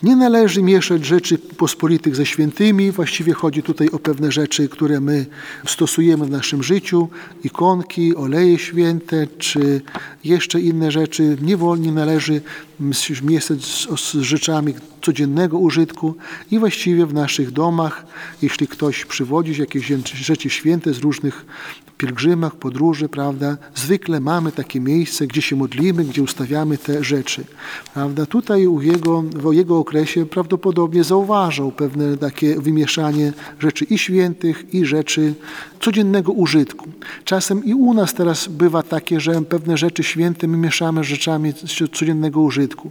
[0.02, 2.90] Nie należy mieszać rzeczy pospolitych ze świętymi.
[2.90, 5.26] Właściwie chodzi tutaj o pewne rzeczy, które my
[5.66, 7.08] stosujemy w naszym życiu.
[7.44, 9.80] Ikonki, oleje święte, czy
[10.24, 11.36] jeszcze inne rzeczy.
[11.42, 12.40] Niewolnie należy
[13.22, 16.14] mieszać z, z rzeczami codziennego użytku
[16.50, 18.06] i właściwie w naszych domach,
[18.42, 21.46] jeśli ktoś przywodzi jakieś rzeczy święte z różnych
[21.98, 27.44] pielgrzymach, podróży, prawda, zwykle mamy takie miejsce, gdzie się modlimy, gdzie ustawiamy te rzeczy.
[27.94, 28.26] Prawda?
[28.26, 29.91] Tutaj u jego, w jego okresie
[30.30, 35.34] prawdopodobnie zauważał pewne takie wymieszanie rzeczy i świętych, i rzeczy
[35.80, 36.88] codziennego użytku.
[37.24, 41.52] Czasem i u nas teraz bywa takie, że pewne rzeczy święte my mieszamy z rzeczami
[41.92, 42.90] codziennego użytku.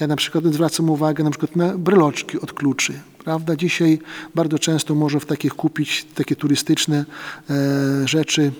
[0.00, 2.92] Ja na przykład zwracam uwagę na przykład na bryloczki od kluczy.
[3.28, 3.56] Prawda?
[3.56, 3.98] Dzisiaj
[4.34, 7.04] bardzo często może w takich kupić takie turystyczne
[7.50, 8.52] e, rzeczy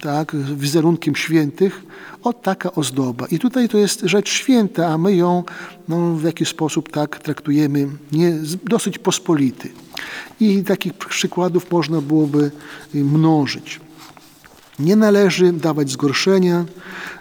[0.00, 1.82] tak, wizerunkiem świętych.
[2.22, 3.26] O taka ozdoba.
[3.26, 5.44] I tutaj to jest rzecz święta, a my ją
[5.88, 8.32] no, w jakiś sposób tak traktujemy nie,
[8.64, 9.68] dosyć pospolity.
[10.40, 12.50] I takich przykładów można byłoby
[12.94, 13.80] mnożyć.
[14.78, 16.64] Nie należy dawać zgorszenia.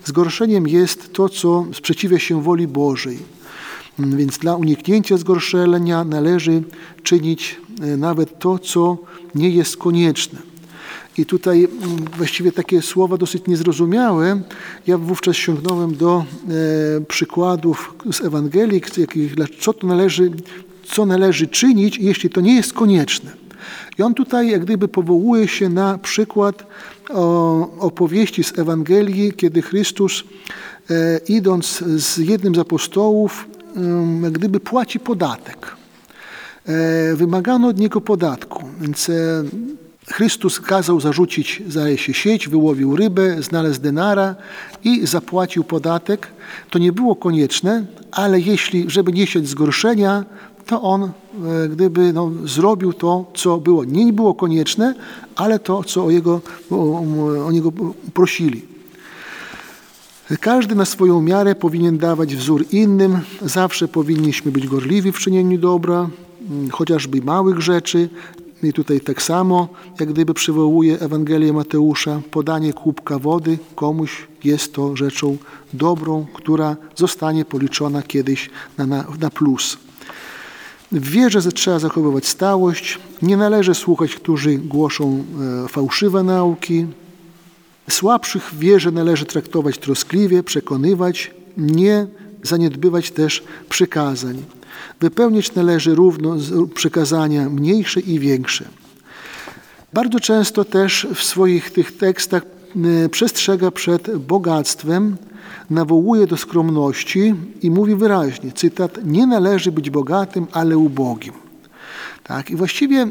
[0.05, 3.42] Zgorszeniem jest to, co sprzeciwia się woli Bożej.
[3.99, 6.63] Więc dla uniknięcia zgorszenia należy
[7.03, 8.97] czynić e, nawet to, co
[9.35, 10.39] nie jest konieczne.
[11.17, 11.67] I tutaj
[12.17, 14.41] właściwie takie słowa dosyć niezrozumiałe.
[14.87, 16.25] Ja wówczas sięgnąłem do
[16.97, 20.31] e, przykładów z Ewangelii, jakich, co to należy,
[20.83, 23.31] co należy czynić, jeśli to nie jest konieczne.
[23.97, 26.65] I on tutaj jak gdyby powołuje się na przykład
[27.09, 30.23] o, opowieści z Ewangelii, kiedy Chrystus
[30.89, 33.47] e, idąc z jednym z apostołów
[34.31, 35.75] gdyby płaci podatek.
[36.65, 39.13] E, wymagano od niego podatku, więc e,
[40.07, 44.35] Chrystus kazał zarzucić, zdaje się, sieć, wyłowił rybę, znalazł denara
[44.83, 46.27] i zapłacił podatek.
[46.69, 50.25] To nie było konieczne, ale jeśli, żeby nie sieć zgorszenia,
[50.65, 51.09] to on e,
[51.69, 54.95] gdyby no, zrobił to, co było, nie było konieczne,
[55.35, 56.99] ale to, co o, jego, o,
[57.45, 57.71] o niego
[58.13, 58.72] prosili.
[60.39, 63.19] Każdy na swoją miarę powinien dawać wzór innym.
[63.41, 66.09] Zawsze powinniśmy być gorliwi w czynieniu dobra,
[66.49, 68.09] mm, chociażby małych rzeczy.
[68.63, 69.67] I tutaj tak samo,
[69.99, 75.37] jak gdyby przywołuje Ewangelię Mateusza, podanie kubka wody komuś jest to rzeczą
[75.73, 79.77] dobrą, która zostanie policzona kiedyś na, na, na plus.
[80.91, 82.99] W wierze trzeba zachowywać stałość.
[83.21, 85.23] Nie należy słuchać, którzy głoszą
[85.63, 86.85] e, fałszywe nauki,
[87.89, 92.07] Słabszych w wierze należy traktować troskliwie, przekonywać, nie
[92.43, 94.43] zaniedbywać też przykazań.
[94.99, 96.35] Wypełniać należy równo
[96.73, 98.65] przykazania mniejsze i większe.
[99.93, 102.43] Bardzo często też w swoich tych tekstach
[103.11, 105.17] przestrzega przed bogactwem,
[105.69, 111.42] nawołuje do skromności i mówi wyraźnie, cytat, nie należy być bogatym, ale ubogim.
[112.23, 112.49] Tak?
[112.49, 113.07] I właściwie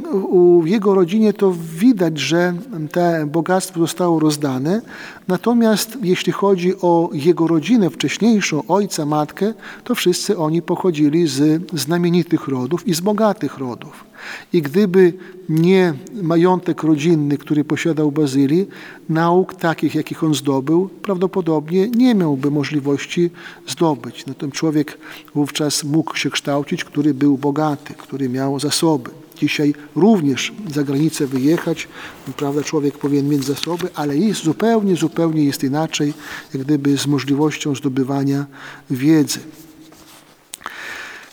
[0.62, 2.55] w jego rodzinie to widać, że
[2.92, 4.83] te bogactwo zostało rozdane.
[5.29, 12.48] Natomiast jeśli chodzi o jego rodzinę wcześniejszą, ojca, matkę, to wszyscy oni pochodzili z znamienitych
[12.48, 14.05] rodów i z bogatych rodów.
[14.53, 15.12] I gdyby
[15.52, 18.66] nie majątek rodzinny, który posiadał Bazylii,
[19.08, 23.30] nauk takich, jakich on zdobył, prawdopodobnie nie miałby możliwości
[23.68, 24.26] zdobyć.
[24.26, 24.98] No ten człowiek
[25.34, 29.10] wówczas mógł się kształcić, który był bogaty, który miał zasoby.
[29.38, 31.88] Dzisiaj również za granicę wyjechać,
[32.36, 36.14] prawda, człowiek powinien mieć zasoby, ale jest zupełnie, zupełnie jest inaczej,
[36.54, 38.46] jak gdyby z możliwością zdobywania
[38.90, 39.38] wiedzy.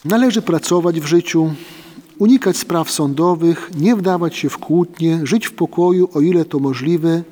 [0.06, 1.54] Należy pracować w życiu,
[2.20, 7.24] unikać spraw sądowych, nie wdawać się w kłótnie, żyć w pokoju, o ile to możliwe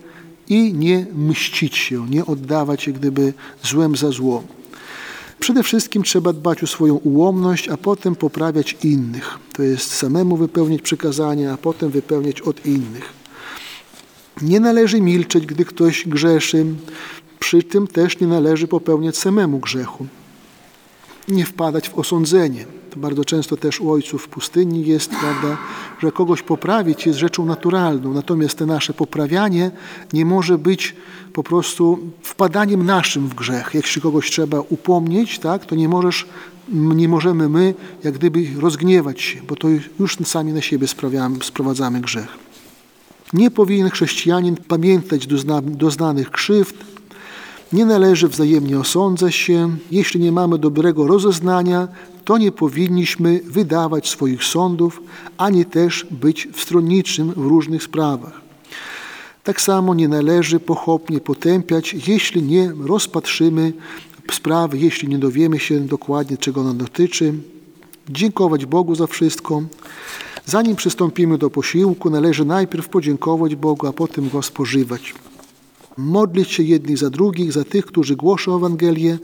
[0.50, 4.44] i nie mścić się, nie oddawać się gdyby złem za zło.
[5.40, 9.40] Przede wszystkim trzeba dbać o swoją ułomność, a potem poprawiać innych.
[9.54, 13.14] To jest samemu wypełniać przykazania, a potem wypełniać od innych.
[14.42, 16.66] Nie należy milczeć, gdy ktoś grzeszy,
[17.40, 20.08] przy tym też nie należy popełniać samemu grzechu.
[21.28, 25.58] Nie wpadać w osądzenie bardzo często też u ojców w pustyni jest, prawda,
[26.00, 29.72] że kogoś poprawić jest rzeczą naturalną, natomiast te nasze poprawianie
[30.14, 30.96] nie może być
[31.34, 33.72] po prostu wpadaniem naszym w grzech.
[33.74, 36.26] Jeśli kogoś trzeba upomnieć, tak, to nie możesz,
[36.70, 37.74] nie możemy my
[38.04, 39.68] jak gdyby rozgniewać się, bo to
[40.00, 40.88] już sami na siebie
[41.42, 42.48] sprowadzamy grzech.
[43.34, 45.28] Nie powinien chrześcijanin pamiętać
[45.62, 46.76] doznanych krzywd,
[47.74, 49.78] nie należy wzajemnie osądzać się.
[49.92, 51.88] Jeśli nie mamy dobrego rozeznania,
[52.26, 55.02] to nie powinniśmy wydawać swoich sądów,
[55.38, 58.42] ani też być wstronniczym w różnych sprawach.
[59.44, 63.74] Tak samo nie należy pochopnie potępiać, jeśli nie rozpatrzymy
[64.32, 67.34] sprawy, jeśli nie dowiemy się dokładnie, czego ona dotyczy.
[68.10, 69.62] dziękować Bogu za wszystko.
[70.46, 75.14] Zanim przystąpimy do posiłku, należy najpierw podziękować Bogu, a potem go spożywać.
[75.98, 79.18] Modlić się jedni za drugich, za tych, którzy głoszą Ewangelię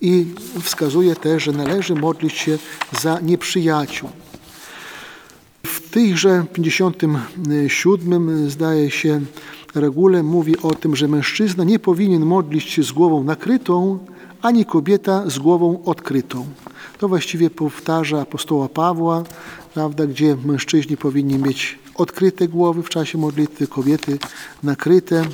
[0.00, 0.26] i
[0.60, 2.58] wskazuje też, że należy modlić się
[3.02, 4.08] za nieprzyjaciół.
[5.66, 9.20] W tychże 57 zdaje się
[9.74, 13.98] regule mówi o tym, że mężczyzna nie powinien modlić się z głową nakrytą,
[14.42, 16.46] ani kobieta z głową odkrytą.
[16.98, 19.24] To właściwie powtarza apostoła Pawła,
[19.74, 24.18] prawda, gdzie mężczyźni powinni mieć odkryte głowy w czasie modlitwy, kobiety
[24.62, 25.24] nakryte.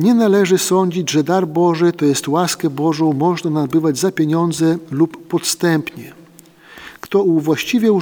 [0.00, 5.28] Nie należy sądzić, że dar Boży, to jest łaskę Bożą, można nabywać za pieniądze lub
[5.28, 6.12] podstępnie.
[7.00, 7.92] Kto właściwie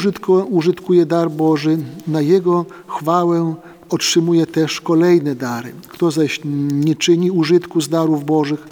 [0.50, 3.54] użytkuje dar Boży, na jego chwałę
[3.90, 5.72] otrzymuje też kolejne dary.
[5.88, 6.40] Kto zaś
[6.72, 8.68] nie czyni użytku z darów Bożych,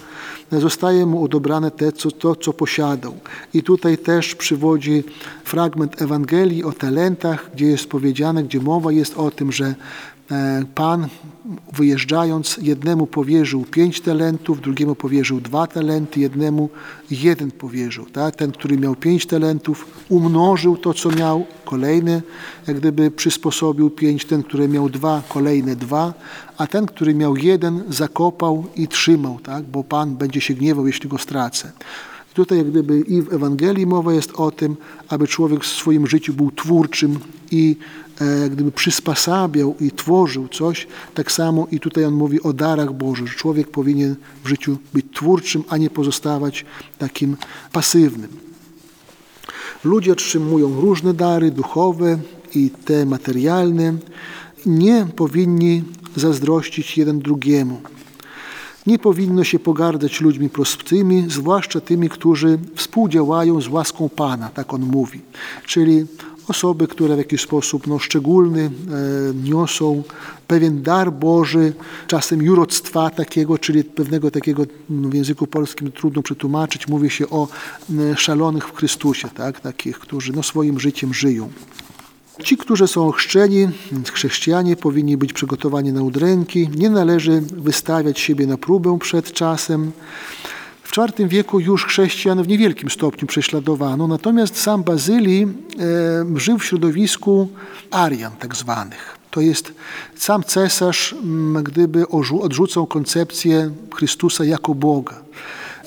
[0.51, 3.13] zostaje mu odebrane te, co, to, co posiadał.
[3.53, 5.03] I tutaj też przywodzi
[5.43, 9.75] fragment Ewangelii o talentach, gdzie jest powiedziane, gdzie mowa jest o tym, że
[10.31, 11.07] E, Pan
[11.73, 16.69] wyjeżdżając jednemu powierzył pięć talentów, drugiemu powierzył dwa talenty, jednemu
[17.11, 18.05] jeden powierzył.
[18.05, 18.35] Tak?
[18.35, 22.21] Ten, który miał pięć talentów, umnożył to, co miał, kolejny
[22.67, 26.13] jak gdyby przysposobił pięć, ten, który miał dwa, kolejne dwa,
[26.57, 29.63] a ten, który miał jeden, zakopał i trzymał, tak?
[29.63, 31.71] bo Pan będzie się gniewał, jeśli go stracę.
[32.37, 34.77] Tutaj jak gdyby i w Ewangelii mowa jest o tym,
[35.09, 37.19] aby człowiek w swoim życiu był twórczym
[37.51, 37.75] i
[38.21, 40.87] e, jak gdyby przysposabiał i tworzył coś.
[41.13, 45.05] Tak samo i tutaj on mówi o darach Bożych, że człowiek powinien w życiu być
[45.13, 46.65] twórczym, a nie pozostawać
[46.97, 47.37] takim
[47.71, 48.29] pasywnym.
[49.83, 52.17] Ludzie otrzymują różne dary duchowe
[52.55, 53.97] i te materialne.
[54.65, 55.83] Nie powinni
[56.15, 57.81] zazdrościć jeden drugiemu.
[58.87, 64.81] Nie powinno się pogardzać ludźmi prostymi, zwłaszcza tymi, którzy współdziałają z łaską Pana, tak on
[64.81, 65.21] mówi.
[65.65, 66.05] Czyli
[66.47, 68.69] osoby, które w jakiś sposób no, szczególny e,
[69.49, 70.03] niosą
[70.47, 71.73] pewien dar Boży,
[72.07, 77.47] czasem juroctwa takiego, czyli pewnego takiego no, w języku polskim trudno przetłumaczyć, mówi się o
[78.11, 79.59] e, szalonych w Chrystusie, tak?
[79.59, 81.49] takich, którzy no, swoim życiem żyją.
[82.43, 83.69] Ci, którzy są chrzczeni,
[84.13, 86.69] chrześcijanie, powinni być przygotowani na udręki.
[86.75, 89.91] Nie należy wystawiać siebie na próbę przed czasem.
[90.83, 96.65] W IV wieku już chrześcijan w niewielkim stopniu prześladowano, natomiast sam Bazylii e, żył w
[96.65, 97.47] środowisku
[97.91, 99.17] Arian tak zwanych.
[99.31, 99.73] To jest
[100.15, 101.15] sam cesarz,
[101.63, 102.07] gdyby
[102.41, 105.15] odrzucał koncepcję Chrystusa jako Boga.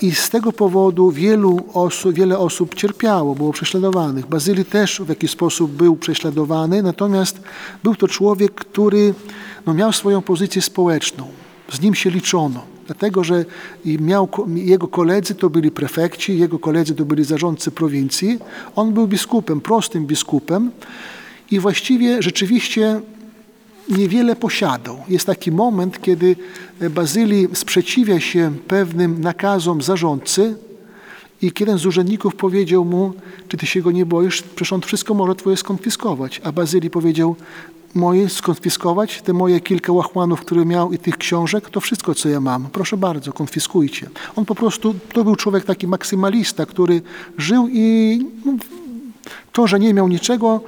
[0.01, 4.27] I z tego powodu wielu osób, wiele osób cierpiało, było prześladowanych.
[4.27, 7.41] Bazylii też w jakiś sposób był prześladowany, natomiast
[7.83, 9.13] był to człowiek, który
[9.65, 11.27] no, miał swoją pozycję społeczną.
[11.71, 13.45] Z nim się liczono, dlatego że
[13.85, 18.39] miał, jego koledzy to byli prefekci, jego koledzy to byli zarządcy prowincji.
[18.75, 20.71] On był biskupem, prostym biskupem
[21.51, 23.01] i właściwie rzeczywiście
[23.97, 24.97] niewiele posiadał.
[25.07, 26.35] Jest taki moment, kiedy
[26.89, 30.55] Bazylii sprzeciwia się pewnym nakazom zarządcy
[31.41, 33.13] i jeden z urzędników powiedział mu,
[33.47, 36.41] czy ty się go nie boisz, przecież on wszystko może twoje skonfiskować.
[36.43, 37.35] A Bazylii powiedział,
[37.95, 42.41] moje skonfiskować, te moje kilka łachmanów, które miał i tych książek, to wszystko, co ja
[42.41, 42.67] mam.
[42.71, 44.09] Proszę bardzo, konfiskujcie.
[44.35, 47.01] On po prostu, to był człowiek taki maksymalista, który
[47.37, 48.53] żył i no,
[49.51, 50.61] to, że nie miał niczego,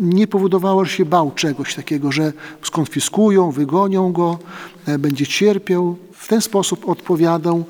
[0.00, 2.32] nie powodowało, że się bał czegoś takiego, że
[2.62, 4.38] skonfiskują, wygonią go,
[4.86, 5.96] e, będzie cierpiał.
[6.12, 7.64] W ten sposób odpowiadał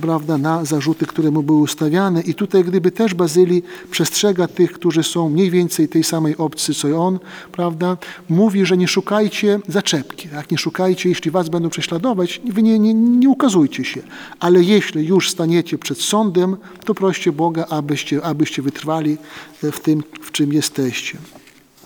[0.00, 2.20] prawda, na zarzuty, które mu były ustawiane.
[2.20, 7.06] I tutaj gdyby też Bazylii przestrzega tych, którzy są mniej więcej tej samej opcji, co
[7.06, 7.18] on,
[7.52, 7.96] prawda,
[8.28, 10.50] mówi, że nie szukajcie zaczepki, tak?
[10.50, 14.00] nie szukajcie, jeśli was będą prześladować, wy nie, nie, nie ukazujcie się.
[14.40, 19.18] Ale jeśli już staniecie przed sądem, to proście Boga, abyście, abyście wytrwali
[19.62, 21.18] w tym, w czym jesteście.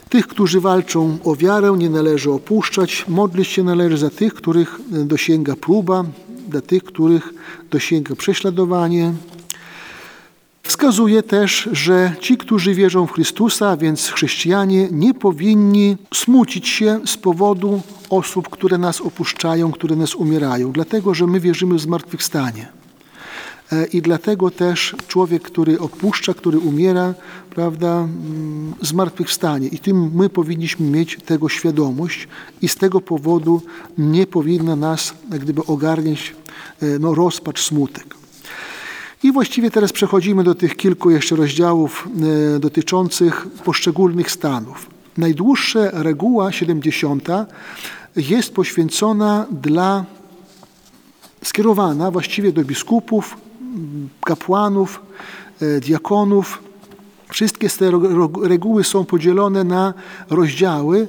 [0.08, 3.04] Tych, którzy walczą o wiarę, nie należy opuszczać.
[3.08, 6.04] Modlić się należy za tych, których dosięga próba,
[6.48, 7.34] dla tych, których
[7.70, 9.12] dosięga prześladowanie.
[10.62, 17.16] Wskazuje też, że ci, którzy wierzą w Chrystusa, więc chrześcijanie, nie powinni smucić się z
[17.16, 22.77] powodu osób, które nas opuszczają, które nas umierają, dlatego że my wierzymy w zmartwychwstanie.
[23.72, 27.14] E, I dlatego też człowiek, który opuszcza, który umiera,
[27.50, 29.68] prawda, mm, zmartwychwstanie.
[29.68, 32.28] I tym my powinniśmy mieć tego świadomość
[32.62, 33.62] i z tego powodu
[33.98, 36.34] nie powinna nas jak gdyby ogarniać
[36.82, 38.14] e, no, rozpacz, smutek.
[39.22, 42.08] I właściwie teraz przechodzimy do tych kilku jeszcze rozdziałów
[42.56, 44.90] e, dotyczących poszczególnych stanów.
[45.16, 47.28] Najdłuższa reguła 70
[48.16, 50.04] jest poświęcona dla
[51.44, 53.36] skierowana właściwie do biskupów,
[54.24, 55.00] kapłanów,
[55.62, 56.68] e, diakonów
[57.30, 57.90] Wszystkie te
[58.42, 59.94] reguły są podzielone na
[60.30, 61.08] rozdziały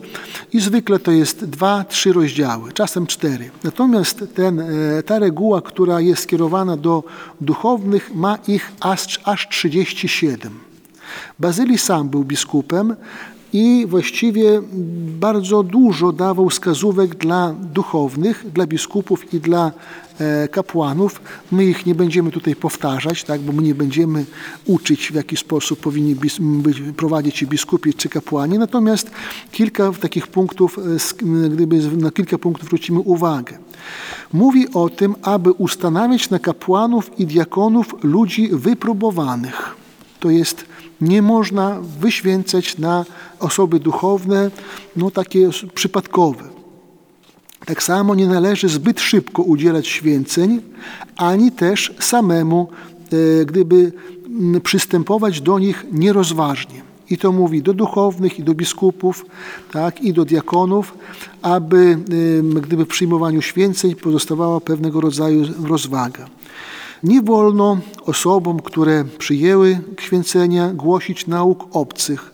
[0.54, 3.52] i zwykle to jest dwa, trzy rozdziały, czasem cztery.
[3.64, 4.64] Natomiast ten,
[5.06, 7.04] ta reguła, która jest skierowana do
[7.42, 10.60] duchownych, ma ich aż, aż 37.
[11.40, 12.96] Bazylii sam był biskupem
[13.54, 14.62] i właściwie
[15.20, 19.72] bardzo dużo dawał wskazówek dla duchownych, dla biskupów i dla
[20.52, 21.22] kapłanów.
[21.52, 24.26] My ich nie będziemy tutaj powtarzać, tak, bo my nie będziemy
[24.66, 26.42] uczyć, w jaki sposób powinni być,
[26.98, 28.60] prowadzić biskupi czy kapłani.
[28.60, 29.12] Natomiast
[29.52, 30.80] kilka takich punktów,
[31.50, 33.58] gdyby na kilka punktów zwrócimy uwagę.
[34.34, 39.76] Mówi o tym, aby ustanawiać na kapłanów i diakonów ludzi wypróbowanych.
[40.20, 40.66] To jest
[41.02, 43.06] nie można wyświęcać na
[43.40, 44.52] osoby duchowne,
[44.96, 46.44] no takie przypadkowe.
[47.66, 50.62] Tak samo nie należy zbyt szybko udzielać święceń,
[51.18, 52.68] ani też samemu,
[53.42, 53.92] e, gdyby
[54.64, 56.82] przystępować do nich nierozważnie.
[57.10, 59.26] I to mówi do duchownych, i do biskupów,
[59.72, 60.98] tak, i do diakonów,
[61.42, 61.98] aby
[62.62, 66.28] gdyby w przyjmowaniu święceń pozostawała pewnego rodzaju rozwaga.
[67.04, 72.32] Nie wolno osobom, które przyjęły święcenia, głosić nauk obcych,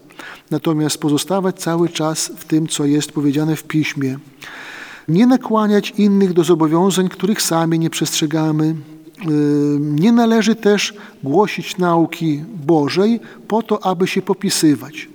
[0.51, 4.20] natomiast pozostawać cały czas w tym, co jest powiedziane w piśmie.
[5.07, 8.76] Nie nakłaniać innych do zobowiązań, których sami nie przestrzegamy.
[9.80, 10.93] Nie należy też
[11.24, 15.07] głosić nauki Bożej po to, aby się popisywać.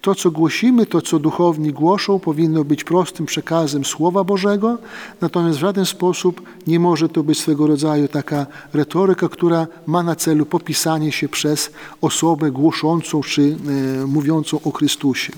[0.00, 4.78] To, co głosimy, to, co duchowni głoszą, powinno być prostym przekazem Słowa Bożego,
[5.20, 10.16] natomiast w żaden sposób nie może to być swego rodzaju taka retoryka, która ma na
[10.16, 11.70] celu popisanie się przez
[12.00, 13.56] osobę głoszącą czy
[14.02, 15.32] e, mówiącą o Chrystusie.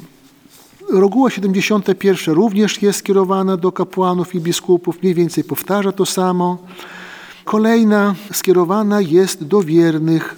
[0.92, 6.58] Reguła 71 również jest skierowana do kapłanów i biskupów, mniej więcej powtarza to samo.
[7.44, 10.36] Kolejna skierowana jest do wiernych,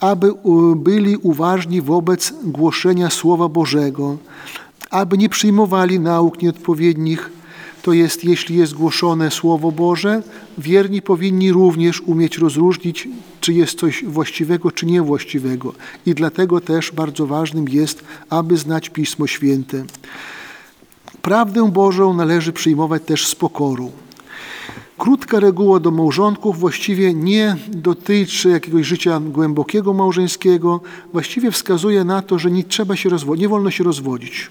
[0.00, 0.32] aby
[0.76, 4.16] byli uważni wobec głoszenia Słowa Bożego,
[4.90, 7.30] aby nie przyjmowali nauk nieodpowiednich.
[7.82, 10.22] To jest, jeśli jest głoszone Słowo Boże,
[10.58, 13.08] wierni powinni również umieć rozróżnić,
[13.40, 15.72] czy jest coś właściwego, czy niewłaściwego.
[16.06, 19.84] I dlatego też bardzo ważnym jest, aby znać Pismo Święte.
[21.22, 23.90] Prawdę Bożą należy przyjmować też z pokorą.
[25.00, 30.80] Krótka reguła do małżonków właściwie nie dotyczy jakiegoś życia głębokiego małżeńskiego,
[31.12, 34.50] właściwie wskazuje na to, że nie trzeba się rozwodzić, nie wolno się rozwodzić.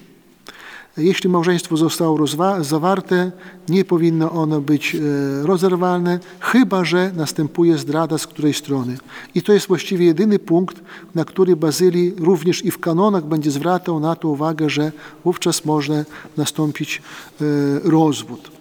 [0.97, 2.27] Jeśli małżeństwo zostało
[2.61, 3.31] zawarte,
[3.69, 4.99] nie powinno ono być e,
[5.47, 8.97] rozerwalne, chyba że następuje zdrada z której strony.
[9.35, 10.81] I to jest właściwie jedyny punkt,
[11.15, 14.91] na który Bazylii również i w kanonach będzie zwracał na to uwagę, że
[15.25, 16.05] wówczas może
[16.37, 17.01] nastąpić
[17.41, 17.45] e,
[17.83, 18.58] rozwód.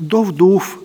[0.00, 0.78] Do wdów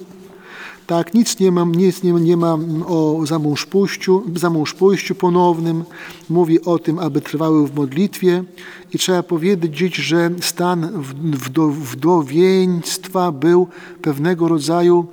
[0.88, 2.38] tak, nic nie ma, nic nie, nie
[2.86, 5.84] o zamążpójściu, zamążpójściu ponownym.
[6.30, 8.44] Mówi o tym, aby trwały w modlitwie.
[8.94, 10.90] I trzeba powiedzieć, że stan
[11.72, 13.68] wdowieństwa był
[14.02, 15.06] pewnego rodzaju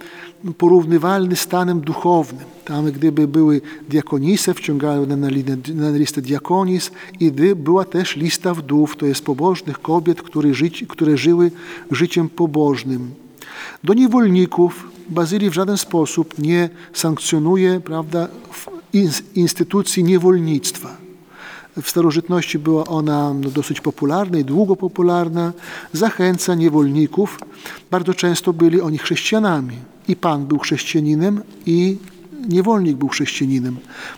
[0.59, 2.45] porównywalny stanem duchownym.
[2.65, 5.17] Tam gdyby były diakonise, wciągały na,
[5.75, 6.91] na listę diakonis
[7.21, 10.51] i gdy była też lista wdów, to jest pobożnych kobiet, które,
[10.89, 11.51] które żyły
[11.91, 13.20] życiem pobożnym.
[13.85, 18.29] Do niewolników Bazylii w żaden sposób nie sankcjonuje prawda,
[19.35, 20.97] instytucji niewolnictwa.
[21.83, 25.53] W starożytności była ona no, dosyć popularna i długo popularna.
[25.93, 27.39] Zachęca niewolników.
[27.91, 29.77] Bardzo często byli oni chrześcijanami.
[30.09, 31.99] I pan był chrześcijaninem, i
[32.49, 33.77] niewolnik był chrześcijaninem.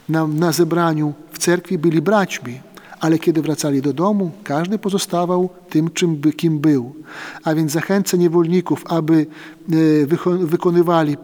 [0.09, 2.61] Na, na zebraniu w cerkwi byli braćmi
[3.03, 6.95] ale kiedy wracali do domu, każdy pozostawał tym, czym by, kim był.
[7.45, 9.27] A więc zachęca niewolników, aby
[10.41, 11.17] e, wykonywali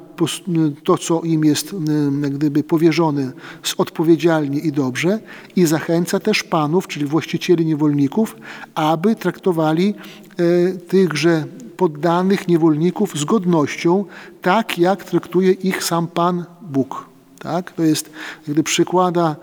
[0.85, 3.33] to, co im jest e, gdyby powierzone
[3.77, 5.19] odpowiedzialnie i dobrze
[5.57, 8.37] i zachęca też panów, czyli właścicieli niewolników,
[8.75, 11.45] aby traktowali e, tychże
[11.77, 14.05] poddanych niewolników z godnością,
[14.43, 17.07] tak jak traktuje ich sam Pan Bóg.
[17.39, 17.73] Tak?
[17.73, 18.11] To jest,
[18.49, 19.37] gdy przykłada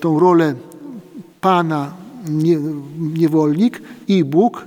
[0.00, 0.54] tą rolę
[1.40, 1.92] Pana
[2.98, 4.66] niewolnik i Bóg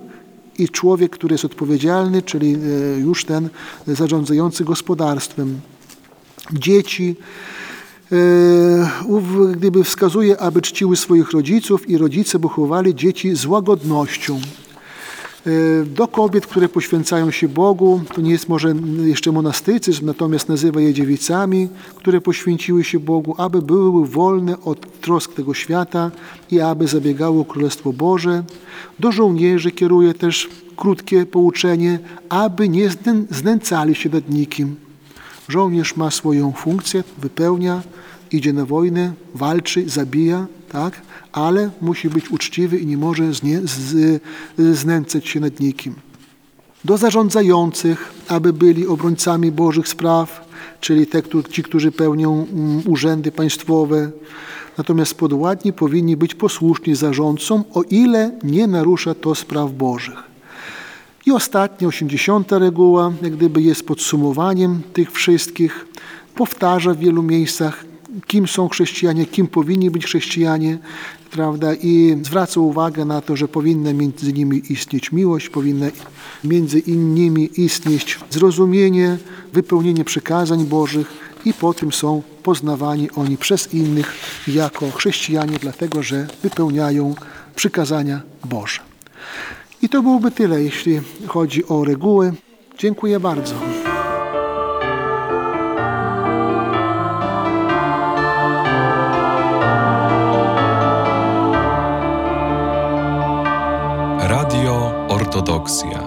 [0.59, 3.49] i człowiek, który jest odpowiedzialny, czyli e, już ten
[3.87, 5.59] zarządzający gospodarstwem.
[6.53, 7.15] Dzieci,
[8.11, 8.15] e,
[9.51, 14.39] gdyby wskazuje, aby czciły swoich rodziców i rodzice wychowali dzieci z łagodnością.
[15.47, 18.73] E, do kobiet, które poświęcają się Bogu, to nie jest może
[19.03, 25.33] jeszcze monastycyzm, natomiast nazywa je dziewicami, które poświęciły się Bogu, aby były wolne od trosk
[25.33, 26.11] tego świata
[26.51, 28.43] i aby zabiegały o Królestwo Boże.
[28.99, 32.89] Do żołnierzy kieruje też krótkie pouczenie, aby nie
[33.29, 34.75] znęcali się nad nikim.
[35.49, 37.81] Żołnierz ma swoją funkcję, wypełnia,
[38.31, 41.01] idzie na wojnę, walczy, zabija, tak?
[41.31, 44.21] ale musi być uczciwy i nie może znie, z,
[44.57, 45.95] znęcać się nad nikim.
[46.85, 50.47] Do zarządzających, aby byli obrońcami Bożych spraw,
[50.79, 51.21] czyli te,
[51.51, 54.11] ci, którzy pełnią mm, urzędy państwowe.
[54.77, 60.23] Natomiast podwładni powinni być posłuszni zarządcom, o ile nie narusza to spraw Bożych.
[61.25, 62.51] I ostatnia, 80.
[62.51, 65.85] reguła, jak gdyby jest podsumowaniem tych wszystkich.
[66.35, 67.85] Powtarza w wielu miejscach,
[68.27, 70.77] kim są chrześcijanie, kim powinni być chrześcijanie,
[71.31, 71.73] prawda?
[71.73, 75.85] I zwraca uwagę na to, że powinna między nimi istnieć miłość, powinna
[76.43, 79.17] między innymi istnieć zrozumienie,
[79.53, 81.13] wypełnienie przykazań Bożych
[81.45, 84.15] i po tym są poznawani oni przez innych
[84.47, 87.15] jako chrześcijanie, dlatego że wypełniają
[87.55, 88.79] przykazania Boże.
[89.81, 92.33] I to byłoby tyle, jeśli chodzi o reguły.
[92.77, 93.82] Dziękuję bardzo.
[105.53, 106.03] Ortodoksja.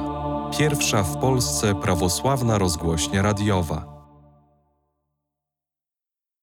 [0.59, 3.95] Pierwsza w Polsce prawosławna rozgłośnia radiowa.